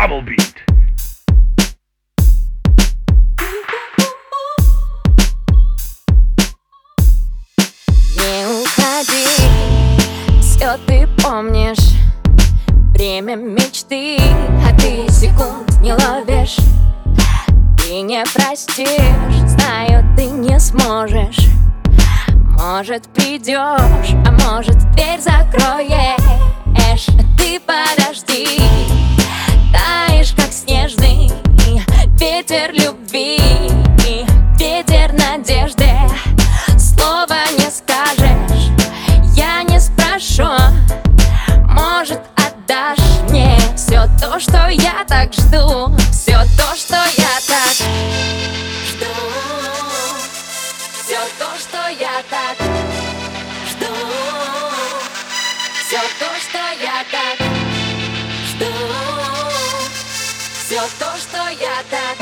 [0.00, 0.54] Double beat.
[8.16, 9.26] Не уходи,
[10.40, 11.76] все ты помнишь.
[12.94, 14.16] Время мечты,
[14.66, 16.56] а ты секунд не ловишь.
[17.76, 18.88] Ты не простишь,
[19.44, 21.50] знаю, ты не сможешь.
[22.58, 26.40] Может придешь, а может дверь закроешь.
[27.36, 28.59] Ты подожди,
[32.50, 33.38] ветер любви
[34.58, 35.88] Ветер надежды.
[36.76, 38.70] Слова не скажешь
[39.36, 40.48] Я не спрошу.
[41.68, 45.96] Может отдашь мне Все то, что я так жду?
[46.10, 47.72] Все то, что я так
[48.84, 49.06] жду.
[51.04, 52.56] Все то, что я так
[53.70, 53.94] жду.
[55.86, 57.46] Все то, что я так
[58.48, 58.66] жду.
[60.64, 62.19] Все то, что я так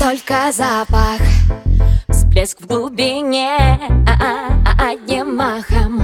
[0.00, 1.20] только запах.
[2.08, 6.02] Всплеск в глубине, а -а -а одним махом.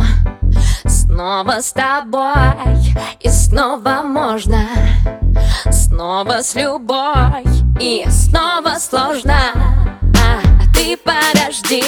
[0.87, 2.77] Снова с тобой
[3.21, 4.69] и снова можно.
[5.71, 7.43] Снова с любой
[7.81, 9.41] и снова сложно.
[10.23, 10.41] А,
[10.75, 11.83] Ты подожди,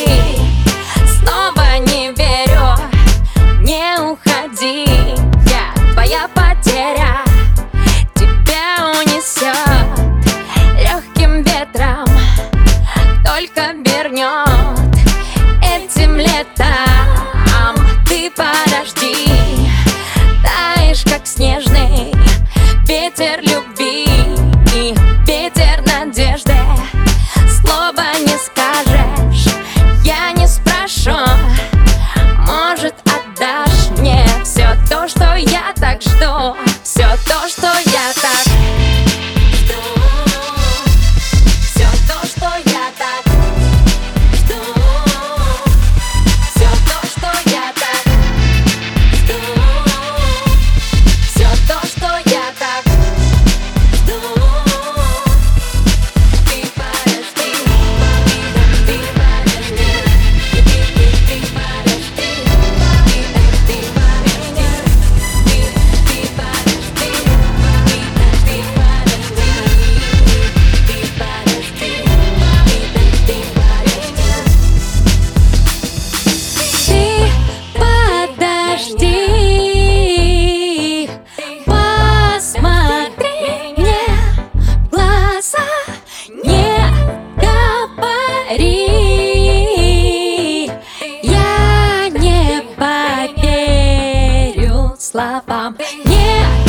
[96.09, 96.68] Yeah.